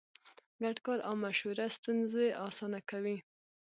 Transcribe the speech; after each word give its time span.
ګډ 0.63 0.77
کار 0.85 0.99
او 1.07 1.13
مشوره 1.23 1.65
ستونزې 1.77 2.27
اسانه 2.47 2.79
کوي. 2.89 3.17